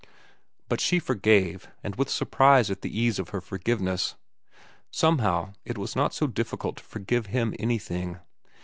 [0.67, 4.15] But she forgave, and with surprise at the ease of her forgiveness.
[4.89, 8.17] Somehow it was not so difficult to forgive him anything.